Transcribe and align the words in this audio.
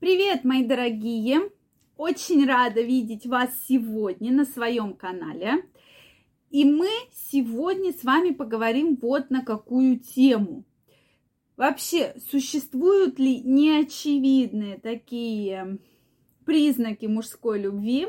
Привет, 0.00 0.44
мои 0.44 0.64
дорогие! 0.64 1.50
Очень 1.98 2.46
рада 2.46 2.80
видеть 2.80 3.26
вас 3.26 3.50
сегодня 3.68 4.32
на 4.32 4.46
своем 4.46 4.94
канале. 4.94 5.62
И 6.48 6.64
мы 6.64 6.88
сегодня 7.12 7.92
с 7.92 8.02
вами 8.02 8.30
поговорим 8.30 8.96
вот 8.96 9.28
на 9.28 9.44
какую 9.44 9.98
тему. 9.98 10.64
Вообще, 11.58 12.14
существуют 12.30 13.18
ли 13.18 13.42
неочевидные 13.42 14.78
такие 14.78 15.78
признаки 16.46 17.04
мужской 17.04 17.60
любви? 17.60 18.06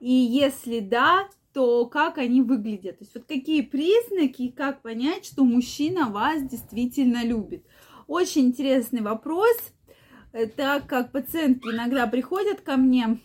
И 0.00 0.10
если 0.10 0.80
да, 0.80 1.28
то 1.52 1.84
как 1.84 2.16
они 2.16 2.40
выглядят? 2.40 3.00
То 3.00 3.04
есть 3.04 3.14
вот 3.14 3.24
какие 3.24 3.60
признаки 3.60 4.48
как 4.48 4.80
понять, 4.80 5.26
что 5.26 5.44
мужчина 5.44 6.08
вас 6.08 6.42
действительно 6.44 7.22
любит? 7.22 7.66
Очень 8.06 8.46
интересный 8.46 9.02
вопрос– 9.02 9.58
так 10.56 10.86
как 10.86 11.12
пациентки 11.12 11.68
иногда 11.68 12.06
приходят 12.06 12.60
ко 12.60 12.76
мне 12.76 13.18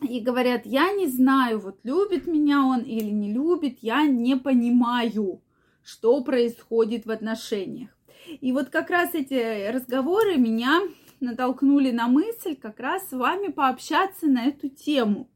и 0.00 0.20
говорят, 0.20 0.62
я 0.64 0.92
не 0.92 1.06
знаю, 1.06 1.60
вот 1.60 1.78
любит 1.84 2.26
меня 2.26 2.64
он 2.64 2.80
или 2.80 3.10
не 3.10 3.32
любит, 3.32 3.78
я 3.80 4.06
не 4.06 4.36
понимаю, 4.36 5.40
что 5.82 6.22
происходит 6.24 7.06
в 7.06 7.10
отношениях. 7.10 7.90
И 8.40 8.52
вот 8.52 8.70
как 8.70 8.90
раз 8.90 9.14
эти 9.14 9.70
разговоры 9.70 10.36
меня 10.36 10.80
натолкнули 11.20 11.90
на 11.90 12.08
мысль 12.08 12.56
как 12.56 12.80
раз 12.80 13.08
с 13.08 13.12
вами 13.12 13.48
пообщаться 13.48 14.26
на 14.26 14.46
эту 14.46 14.68
тему. 14.68 15.28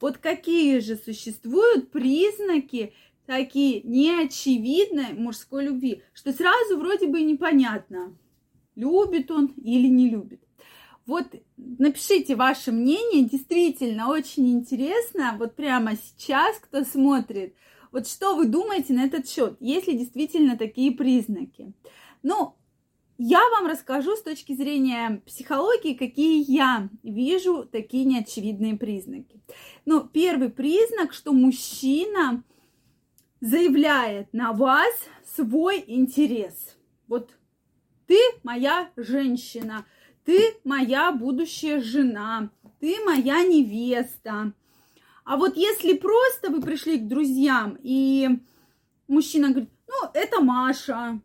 Вот 0.00 0.18
какие 0.18 0.78
же 0.78 0.96
существуют 0.96 1.90
признаки 1.90 2.92
такие 3.26 3.82
неочевидной 3.82 5.12
мужской 5.14 5.64
любви, 5.64 6.02
что 6.14 6.32
сразу 6.32 6.78
вроде 6.78 7.08
бы 7.08 7.20
непонятно, 7.22 8.16
любит 8.74 9.30
он 9.30 9.46
или 9.56 9.88
не 9.88 10.08
любит. 10.08 10.40
Вот 11.08 11.24
напишите 11.56 12.36
ваше 12.36 12.70
мнение, 12.70 13.24
действительно 13.24 14.10
очень 14.10 14.52
интересно, 14.52 15.36
вот 15.38 15.56
прямо 15.56 15.96
сейчас, 15.96 16.58
кто 16.58 16.84
смотрит, 16.84 17.54
вот 17.92 18.06
что 18.06 18.36
вы 18.36 18.44
думаете 18.44 18.92
на 18.92 19.06
этот 19.06 19.26
счет, 19.26 19.56
есть 19.58 19.86
ли 19.86 19.96
действительно 19.96 20.58
такие 20.58 20.92
признаки. 20.92 21.72
Ну, 22.22 22.56
я 23.16 23.40
вам 23.52 23.66
расскажу 23.68 24.16
с 24.16 24.22
точки 24.22 24.52
зрения 24.54 25.22
психологии, 25.24 25.94
какие 25.94 26.44
я 26.46 26.90
вижу 27.02 27.64
такие 27.64 28.04
неочевидные 28.04 28.76
признаки. 28.76 29.40
Ну, 29.86 30.06
первый 30.06 30.50
признак, 30.50 31.14
что 31.14 31.32
мужчина 31.32 32.44
заявляет 33.40 34.30
на 34.34 34.52
вас 34.52 34.92
свой 35.24 35.82
интерес. 35.86 36.76
Вот 37.06 37.30
ты 38.06 38.18
моя 38.42 38.90
женщина– 38.98 39.86
ты 40.28 40.60
моя 40.62 41.10
будущая 41.10 41.80
жена, 41.80 42.50
ты 42.80 43.02
моя 43.02 43.42
невеста. 43.44 44.52
А 45.24 45.36
вот 45.38 45.56
если 45.56 45.94
просто 45.94 46.50
вы 46.50 46.60
пришли 46.60 46.98
к 46.98 47.08
друзьям, 47.08 47.78
и 47.82 48.28
мужчина 49.06 49.48
говорит, 49.48 49.70
ну, 49.86 50.10
это 50.12 50.42
Маша, 50.42 51.22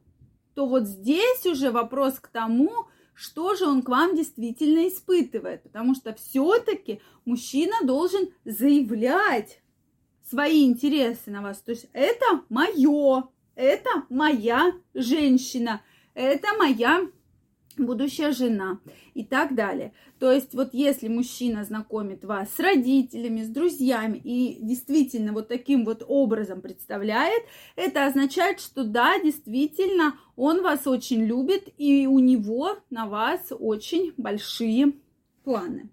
то 0.55 0.67
вот 0.67 0.87
здесь 0.87 1.45
уже 1.45 1.69
вопрос 1.69 2.13
к 2.13 2.29
тому, 2.29 2.71
что 3.13 3.55
же 3.55 3.65
он 3.65 3.81
к 3.81 3.89
вам 3.89 4.15
действительно 4.15 4.87
испытывает. 4.87 5.63
Потому 5.63 5.95
что 5.95 6.13
все-таки 6.13 7.01
мужчина 7.25 7.73
должен 7.83 8.29
заявлять 8.45 9.59
свои 10.29 10.63
интересы 10.63 11.29
на 11.29 11.41
вас. 11.41 11.61
То 11.61 11.71
есть 11.71 11.89
это 11.91 12.41
мое, 12.47 13.27
это 13.55 13.89
моя 14.07 14.71
женщина, 14.93 15.81
это 16.13 16.47
моя 16.57 17.05
будущая 17.77 18.31
жена 18.31 18.79
и 19.13 19.23
так 19.23 19.55
далее. 19.55 19.93
То 20.19 20.31
есть 20.31 20.53
вот 20.53 20.73
если 20.73 21.07
мужчина 21.07 21.63
знакомит 21.63 22.23
вас 22.23 22.49
с 22.55 22.59
родителями, 22.59 23.43
с 23.43 23.49
друзьями 23.49 24.19
и 24.23 24.57
действительно 24.61 25.33
вот 25.33 25.47
таким 25.47 25.85
вот 25.85 26.03
образом 26.07 26.61
представляет, 26.61 27.43
это 27.75 28.05
означает, 28.05 28.59
что 28.59 28.83
да, 28.83 29.19
действительно, 29.19 30.15
он 30.35 30.61
вас 30.61 30.87
очень 30.87 31.23
любит 31.23 31.73
и 31.77 32.07
у 32.07 32.19
него 32.19 32.77
на 32.89 33.05
вас 33.05 33.51
очень 33.51 34.13
большие 34.17 34.93
планы. 35.43 35.89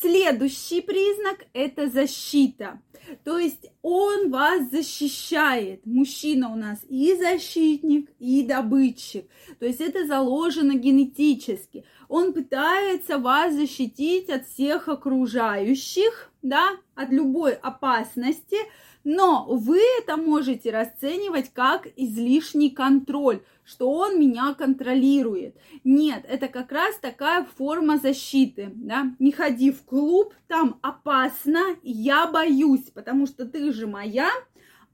Следующий 0.00 0.80
признак– 0.80 1.46
это 1.52 1.88
защита. 1.88 2.80
То 3.22 3.38
есть 3.38 3.70
он 3.82 4.30
вас 4.30 4.70
защищает. 4.70 5.86
Мужчина 5.86 6.52
у 6.52 6.56
нас 6.56 6.80
и 6.88 7.14
защитник, 7.14 8.10
и 8.18 8.42
добытчик. 8.42 9.26
То 9.58 9.66
есть 9.66 9.80
это 9.80 10.06
заложено 10.06 10.74
генетически. 10.74 11.84
Он 12.08 12.32
пытается 12.32 13.18
вас 13.18 13.54
защитить 13.54 14.30
от 14.30 14.46
всех 14.46 14.88
окружающих, 14.88 16.32
да, 16.44 16.76
от 16.94 17.10
любой 17.10 17.54
опасности– 17.54 18.58
но 19.04 19.44
вы 19.46 19.80
это 19.98 20.16
можете 20.16 20.70
расценивать 20.70 21.52
как 21.52 21.86
излишний 21.94 22.70
контроль, 22.70 23.42
что 23.62 23.90
он 23.90 24.18
меня 24.18 24.54
контролирует. 24.54 25.56
Нет, 25.84 26.24
это 26.26 26.48
как 26.48 26.72
раз 26.72 26.96
такая 26.98 27.46
форма 27.56 27.98
защиты. 27.98 28.72
Да? 28.74 29.14
Не 29.18 29.30
ходи 29.30 29.70
в 29.70 29.84
клуб, 29.84 30.34
там 30.48 30.78
опасно, 30.82 31.76
я 31.82 32.26
боюсь, 32.26 32.90
потому 32.94 33.26
что 33.26 33.44
ты 33.44 33.72
же 33.72 33.86
моя, 33.86 34.30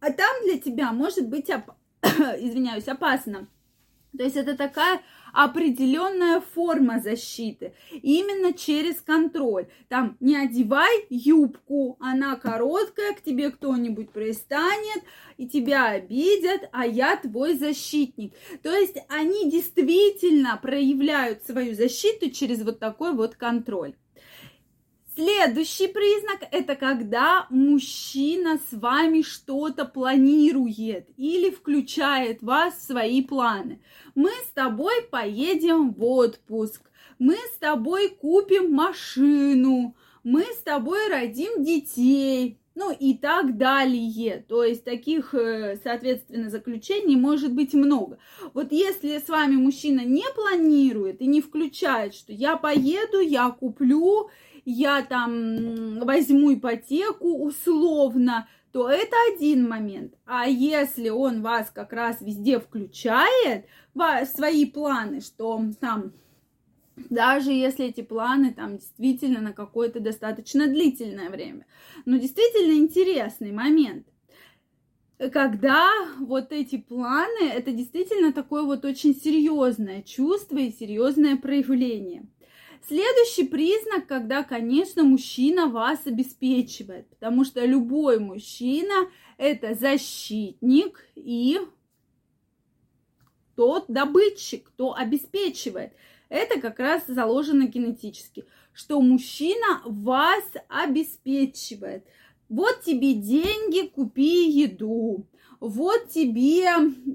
а 0.00 0.12
там 0.12 0.30
для 0.44 0.58
тебя 0.58 0.92
может 0.92 1.28
быть, 1.28 1.48
оп... 1.48 1.70
извиняюсь, 2.02 2.88
опасно. 2.88 3.46
То 4.16 4.24
есть 4.24 4.36
это 4.36 4.56
такая 4.56 5.00
определенная 5.32 6.40
форма 6.40 7.00
защиты. 7.00 7.74
Именно 7.90 8.52
через 8.52 9.00
контроль. 9.00 9.66
Там 9.88 10.16
не 10.20 10.36
одевай 10.36 11.06
юбку, 11.10 11.96
она 12.00 12.36
короткая, 12.36 13.14
к 13.14 13.22
тебе 13.22 13.50
кто-нибудь 13.50 14.10
пристанет 14.10 15.02
и 15.36 15.48
тебя 15.48 15.88
обидят, 15.88 16.68
а 16.72 16.86
я 16.86 17.16
твой 17.16 17.54
защитник. 17.54 18.34
То 18.62 18.72
есть 18.72 18.96
они 19.08 19.50
действительно 19.50 20.58
проявляют 20.60 21.44
свою 21.44 21.74
защиту 21.74 22.30
через 22.30 22.62
вот 22.62 22.78
такой 22.78 23.14
вот 23.14 23.36
контроль. 23.36 23.94
Следующий 25.20 25.86
признак– 25.86 26.48
это 26.50 26.76
когда 26.76 27.46
мужчина 27.50 28.58
с 28.70 28.74
вами 28.74 29.20
что-то 29.20 29.84
планирует 29.84 31.10
или 31.18 31.50
включает 31.50 32.42
вас 32.42 32.72
в 32.76 32.86
свои 32.86 33.22
планы. 33.22 33.82
Мы 34.14 34.30
с 34.30 34.50
тобой 34.54 35.02
поедем 35.10 35.92
в 35.92 36.02
отпуск, 36.02 36.90
мы 37.18 37.34
с 37.34 37.58
тобой 37.58 38.08
купим 38.08 38.72
машину, 38.72 39.94
мы 40.24 40.44
с 40.44 40.62
тобой 40.62 41.08
родим 41.10 41.64
детей, 41.64 42.58
ну 42.74 42.90
и 42.90 43.12
так 43.12 43.58
далее. 43.58 44.42
То 44.48 44.64
есть 44.64 44.84
таких, 44.84 45.34
э, 45.34 45.76
соответственно, 45.84 46.48
заключений 46.48 47.16
может 47.16 47.52
быть 47.52 47.74
много. 47.74 48.16
Вот 48.54 48.72
если 48.72 49.18
с 49.18 49.28
вами 49.28 49.56
мужчина 49.56 50.00
не 50.00 50.24
планирует 50.34 51.20
и 51.20 51.26
не 51.26 51.42
включает, 51.42 52.14
что 52.14 52.32
я 52.32 52.56
поеду, 52.56 53.20
я 53.20 53.50
куплю, 53.50 54.30
я 54.64 55.02
там 55.02 56.00
возьму 56.00 56.54
ипотеку 56.54 57.44
условно, 57.44 58.48
то 58.72 58.88
это 58.88 59.16
один 59.34 59.68
момент. 59.68 60.14
А 60.26 60.46
если 60.46 61.08
он 61.08 61.42
вас 61.42 61.70
как 61.70 61.92
раз 61.92 62.20
везде 62.20 62.60
включает 62.60 63.66
в 63.94 64.24
свои 64.26 64.64
планы, 64.64 65.20
что 65.20 65.60
там 65.80 66.12
даже 67.08 67.52
если 67.52 67.86
эти 67.86 68.02
планы 68.02 68.52
там 68.52 68.76
действительно 68.76 69.40
на 69.40 69.52
какое-то 69.52 70.00
достаточно 70.00 70.66
длительное 70.66 71.30
время. 71.30 71.66
Но 72.04 72.18
действительно 72.18 72.78
интересный 72.78 73.52
момент. 73.52 74.06
Когда 75.32 75.88
вот 76.18 76.52
эти 76.52 76.78
планы, 76.78 77.48
это 77.52 77.72
действительно 77.72 78.32
такое 78.32 78.62
вот 78.62 78.84
очень 78.84 79.14
серьезное 79.14 80.02
чувство 80.02 80.58
и 80.58 80.72
серьезное 80.72 81.36
проявление. 81.36 82.26
Следующий 82.86 83.44
признак, 83.44 84.06
когда, 84.06 84.42
конечно, 84.42 85.04
мужчина 85.04 85.66
вас 85.66 86.06
обеспечивает, 86.06 87.08
потому 87.08 87.44
что 87.44 87.64
любой 87.64 88.18
мужчина 88.18 89.08
это 89.36 89.74
защитник 89.74 91.04
и 91.14 91.60
тот 93.54 93.84
добытчик, 93.88 94.68
кто 94.68 94.94
обеспечивает. 94.94 95.92
Это 96.28 96.60
как 96.60 96.78
раз 96.78 97.04
заложено 97.06 97.66
генетически, 97.66 98.44
что 98.72 99.00
мужчина 99.00 99.82
вас 99.84 100.44
обеспечивает. 100.68 102.06
Вот 102.50 102.82
тебе 102.82 103.14
деньги, 103.14 103.88
купи 103.88 104.50
еду 104.50 105.26
вот 105.60 106.08
тебе 106.08 106.66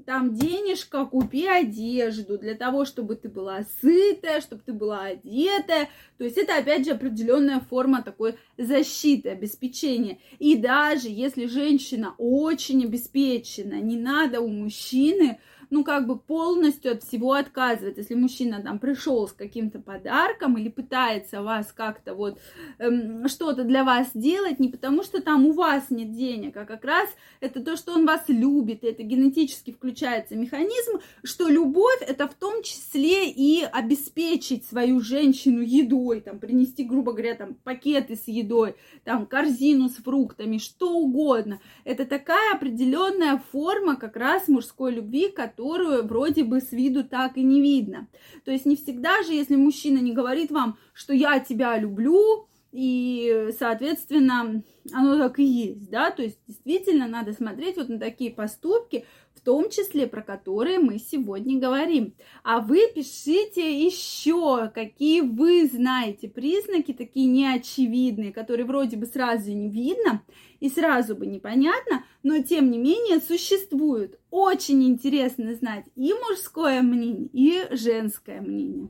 там 0.06 0.34
денежка, 0.34 1.04
купи 1.04 1.46
одежду 1.46 2.38
для 2.38 2.54
того, 2.54 2.84
чтобы 2.84 3.16
ты 3.16 3.28
была 3.28 3.64
сытая, 3.80 4.40
чтобы 4.40 4.62
ты 4.64 4.72
была 4.72 5.02
одетая. 5.02 5.88
То 6.16 6.24
есть 6.24 6.38
это 6.38 6.56
опять 6.56 6.84
же 6.84 6.92
определенная 6.92 7.60
форма 7.60 8.02
такой 8.02 8.36
защиты, 8.56 9.30
обеспечения. 9.30 10.18
И 10.38 10.56
даже 10.56 11.08
если 11.08 11.46
женщина 11.46 12.14
очень 12.18 12.84
обеспечена, 12.84 13.80
не 13.80 13.96
надо 13.96 14.40
у 14.40 14.48
мужчины 14.48 15.40
ну, 15.70 15.84
как 15.84 16.06
бы 16.06 16.18
полностью 16.18 16.92
от 16.92 17.02
всего 17.02 17.32
отказывает. 17.32 17.98
Если 17.98 18.14
мужчина 18.14 18.62
там 18.62 18.78
пришел 18.78 19.28
с 19.28 19.32
каким-то 19.32 19.80
подарком 19.80 20.56
или 20.58 20.68
пытается 20.68 21.42
вас 21.42 21.72
как-то 21.72 22.14
вот 22.14 22.38
эм, 22.78 23.28
что-то 23.28 23.64
для 23.64 23.84
вас 23.84 24.08
делать, 24.14 24.58
не 24.58 24.68
потому 24.68 25.02
что 25.02 25.20
там 25.20 25.46
у 25.46 25.52
вас 25.52 25.90
нет 25.90 26.12
денег, 26.12 26.56
а 26.56 26.64
как 26.64 26.84
раз 26.84 27.08
это 27.40 27.62
то, 27.62 27.76
что 27.76 27.92
он 27.92 28.06
вас 28.06 28.24
любит, 28.28 28.84
и 28.84 28.88
это 28.88 29.02
генетически 29.02 29.72
включается 29.72 30.36
механизм, 30.36 31.00
что 31.22 31.48
любовь 31.48 32.00
это 32.00 32.28
в 32.28 32.34
том 32.34 32.62
числе 32.62 33.30
и 33.30 33.62
обеспечить 33.62 34.64
свою 34.64 35.00
женщину 35.00 35.60
едой, 35.60 36.20
там, 36.20 36.38
принести, 36.38 36.84
грубо 36.84 37.12
говоря, 37.12 37.34
там, 37.34 37.54
пакеты 37.54 38.16
с 38.16 38.28
едой, 38.28 38.76
там, 39.04 39.26
корзину 39.26 39.88
с 39.88 39.96
фруктами, 39.96 40.58
что 40.58 40.92
угодно. 40.92 41.60
Это 41.84 42.04
такая 42.04 42.54
определенная 42.54 43.42
форма 43.52 43.96
как 43.96 44.16
раз 44.16 44.48
мужской 44.48 44.92
любви, 44.92 45.28
которую 45.56 46.06
вроде 46.06 46.44
бы 46.44 46.60
с 46.60 46.70
виду 46.70 47.02
так 47.02 47.38
и 47.38 47.42
не 47.42 47.62
видно. 47.62 48.08
То 48.44 48.50
есть 48.50 48.66
не 48.66 48.76
всегда 48.76 49.22
же, 49.22 49.32
если 49.32 49.56
мужчина 49.56 49.98
не 49.98 50.12
говорит 50.12 50.50
вам, 50.50 50.76
что 50.92 51.14
я 51.14 51.40
тебя 51.40 51.78
люблю, 51.78 52.46
и, 52.72 53.50
соответственно, 53.58 54.62
оно 54.92 55.18
так 55.18 55.38
и 55.38 55.44
есть, 55.44 55.90
да, 55.90 56.10
то 56.10 56.22
есть 56.22 56.38
действительно 56.46 57.06
надо 57.08 57.32
смотреть 57.32 57.76
вот 57.76 57.88
на 57.88 57.98
такие 57.98 58.30
поступки, 58.30 59.06
в 59.34 59.40
том 59.40 59.70
числе 59.70 60.06
про 60.06 60.22
которые 60.22 60.78
мы 60.78 60.98
сегодня 60.98 61.60
говорим. 61.60 62.14
А 62.42 62.60
вы 62.60 62.80
пишите 62.94 63.84
еще, 63.84 64.70
какие 64.74 65.20
вы 65.20 65.66
знаете 65.66 66.28
признаки, 66.28 66.92
такие 66.92 67.26
неочевидные, 67.26 68.32
которые 68.32 68.66
вроде 68.66 68.96
бы 68.96 69.06
сразу 69.06 69.52
не 69.52 69.70
видно 69.70 70.22
и 70.58 70.68
сразу 70.68 71.14
бы 71.14 71.26
непонятно, 71.26 72.04
но 72.22 72.42
тем 72.42 72.70
не 72.70 72.78
менее 72.78 73.20
существуют. 73.20 74.18
Очень 74.30 74.84
интересно 74.84 75.54
знать 75.54 75.86
и 75.94 76.12
мужское 76.12 76.82
мнение, 76.82 77.28
и 77.32 77.66
женское 77.70 78.40
мнение. 78.40 78.88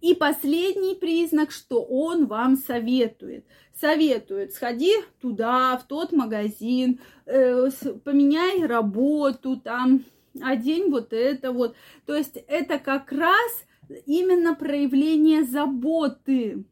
И 0.00 0.14
последний 0.14 0.94
признак, 0.94 1.50
что 1.50 1.82
он 1.82 2.26
вам 2.26 2.56
советует. 2.56 3.44
Советует, 3.74 4.52
сходи 4.52 4.92
туда, 5.20 5.76
в 5.78 5.86
тот 5.86 6.12
магазин, 6.12 7.00
э, 7.26 7.68
поменяй 8.04 8.64
работу, 8.66 9.56
там, 9.56 10.04
одень 10.40 10.90
вот 10.90 11.12
это 11.12 11.52
вот. 11.52 11.76
То 12.04 12.14
есть 12.14 12.36
это 12.48 12.78
как 12.78 13.12
раз 13.12 13.64
именно 14.06 14.54
проявление 14.54 15.44
заботы, 15.44 16.64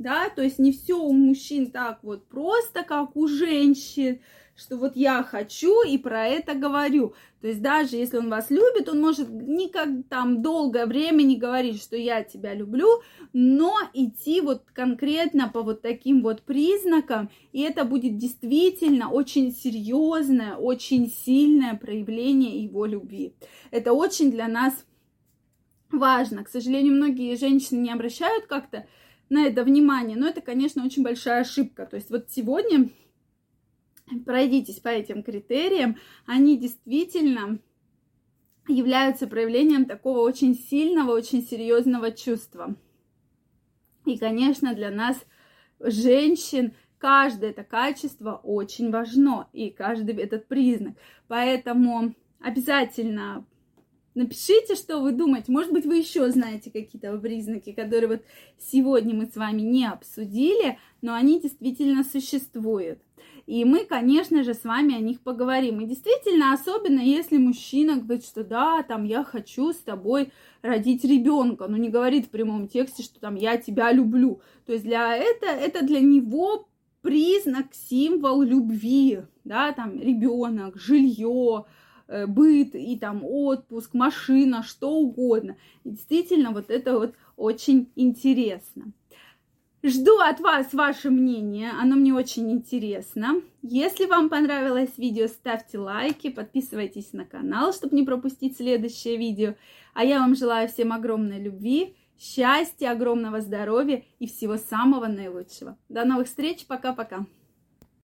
да, 0.00 0.30
то 0.30 0.42
есть 0.42 0.58
не 0.58 0.72
все 0.72 0.98
у 0.98 1.12
мужчин 1.12 1.70
так 1.70 1.98
вот 2.02 2.26
просто, 2.26 2.84
как 2.84 3.16
у 3.16 3.28
женщин, 3.28 4.20
что 4.56 4.78
вот 4.78 4.96
я 4.96 5.22
хочу 5.22 5.82
и 5.82 5.98
про 5.98 6.26
это 6.26 6.54
говорю. 6.54 7.14
То 7.42 7.48
есть 7.48 7.60
даже 7.60 7.96
если 7.96 8.16
он 8.16 8.30
вас 8.30 8.50
любит, 8.50 8.88
он 8.88 8.98
может 8.98 9.28
никак 9.28 9.88
там 10.08 10.40
долгое 10.40 10.86
время 10.86 11.22
не 11.22 11.36
говорить, 11.36 11.82
что 11.82 11.98
я 11.98 12.24
тебя 12.24 12.54
люблю, 12.54 12.88
но 13.34 13.74
идти 13.92 14.40
вот 14.40 14.64
конкретно 14.72 15.50
по 15.50 15.62
вот 15.62 15.82
таким 15.82 16.22
вот 16.22 16.42
признакам, 16.42 17.30
и 17.52 17.60
это 17.60 17.84
будет 17.84 18.16
действительно 18.16 19.10
очень 19.10 19.52
серьезное, 19.52 20.56
очень 20.56 21.10
сильное 21.10 21.74
проявление 21.74 22.62
его 22.62 22.86
любви. 22.86 23.34
Это 23.70 23.92
очень 23.92 24.30
для 24.30 24.48
нас 24.48 24.72
важно. 25.92 26.42
К 26.42 26.48
сожалению, 26.48 26.94
многие 26.94 27.36
женщины 27.36 27.80
не 27.80 27.92
обращают 27.92 28.46
как-то 28.46 28.86
на 29.30 29.46
это 29.46 29.64
внимание, 29.64 30.16
но 30.16 30.28
это, 30.28 30.40
конечно, 30.40 30.84
очень 30.84 31.02
большая 31.02 31.40
ошибка. 31.40 31.86
То 31.86 31.96
есть 31.96 32.10
вот 32.10 32.30
сегодня 32.30 32.90
пройдитесь 34.26 34.80
по 34.80 34.88
этим 34.88 35.22
критериям, 35.22 35.96
они 36.26 36.58
действительно 36.58 37.60
являются 38.68 39.26
проявлением 39.26 39.84
такого 39.86 40.18
очень 40.20 40.54
сильного, 40.54 41.12
очень 41.12 41.42
серьезного 41.42 42.10
чувства. 42.10 42.76
И, 44.04 44.18
конечно, 44.18 44.74
для 44.74 44.90
нас, 44.90 45.16
женщин, 45.78 46.74
каждое 46.98 47.50
это 47.50 47.64
качество 47.64 48.40
очень 48.42 48.90
важно, 48.90 49.48
и 49.52 49.70
каждый 49.70 50.16
этот 50.16 50.48
признак. 50.48 50.96
Поэтому 51.28 52.14
обязательно 52.40 53.46
Напишите, 54.14 54.74
что 54.74 55.00
вы 55.00 55.12
думаете. 55.12 55.52
Может 55.52 55.72
быть, 55.72 55.86
вы 55.86 55.98
еще 55.98 56.28
знаете 56.30 56.70
какие-то 56.70 57.16
признаки, 57.18 57.72
которые 57.72 58.08
вот 58.08 58.22
сегодня 58.58 59.14
мы 59.14 59.26
с 59.26 59.36
вами 59.36 59.62
не 59.62 59.86
обсудили, 59.86 60.78
но 61.00 61.14
они 61.14 61.40
действительно 61.40 62.02
существуют. 62.02 62.98
И 63.46 63.64
мы, 63.64 63.84
конечно 63.84 64.44
же, 64.44 64.54
с 64.54 64.64
вами 64.64 64.94
о 64.94 65.00
них 65.00 65.20
поговорим. 65.20 65.80
И 65.80 65.86
действительно, 65.86 66.52
особенно 66.52 67.00
если 67.00 67.36
мужчина 67.36 67.96
говорит, 67.96 68.24
что 68.24 68.44
да, 68.44 68.82
там 68.82 69.04
я 69.04 69.24
хочу 69.24 69.72
с 69.72 69.76
тобой 69.76 70.32
родить 70.62 71.04
ребенка, 71.04 71.66
но 71.68 71.76
не 71.76 71.88
говорит 71.88 72.26
в 72.26 72.30
прямом 72.30 72.68
тексте, 72.68 73.02
что 73.02 73.20
там 73.20 73.36
я 73.36 73.56
тебя 73.56 73.92
люблю. 73.92 74.40
То 74.66 74.72
есть 74.72 74.84
для 74.84 75.16
это, 75.16 75.46
это 75.46 75.84
для 75.84 76.00
него 76.00 76.68
признак, 77.02 77.66
символ 77.72 78.42
любви, 78.42 79.22
да, 79.44 79.72
там 79.72 79.98
ребенок, 79.98 80.76
жилье, 80.76 81.64
быт 82.26 82.74
и 82.74 82.98
там 82.98 83.24
отпуск, 83.24 83.94
машина, 83.94 84.62
что 84.62 84.90
угодно. 84.90 85.56
И 85.84 85.90
действительно, 85.90 86.50
вот 86.50 86.70
это 86.70 86.98
вот 86.98 87.14
очень 87.36 87.90
интересно. 87.96 88.92
Жду 89.82 90.18
от 90.18 90.40
вас 90.40 90.74
ваше 90.74 91.08
мнение, 91.08 91.70
оно 91.70 91.96
мне 91.96 92.12
очень 92.12 92.52
интересно. 92.52 93.40
Если 93.62 94.04
вам 94.04 94.28
понравилось 94.28 94.98
видео, 94.98 95.26
ставьте 95.26 95.78
лайки, 95.78 96.28
подписывайтесь 96.28 97.14
на 97.14 97.24
канал, 97.24 97.72
чтобы 97.72 97.96
не 97.96 98.04
пропустить 98.04 98.58
следующее 98.58 99.16
видео. 99.16 99.54
А 99.94 100.04
я 100.04 100.18
вам 100.18 100.34
желаю 100.34 100.68
всем 100.68 100.92
огромной 100.92 101.40
любви, 101.40 101.96
счастья, 102.18 102.90
огромного 102.90 103.40
здоровья 103.40 104.04
и 104.18 104.26
всего 104.26 104.58
самого 104.58 105.06
наилучшего. 105.06 105.78
До 105.88 106.04
новых 106.04 106.26
встреч, 106.26 106.66
пока-пока. 106.66 107.24